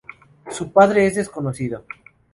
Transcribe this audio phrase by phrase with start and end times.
[0.49, 1.85] Su padre es desconocido.